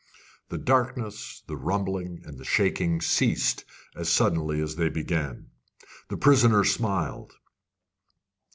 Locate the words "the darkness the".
0.49-1.55